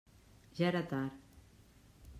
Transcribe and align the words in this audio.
Ja 0.59 0.65
era 0.69 0.81
tard. 0.93 1.21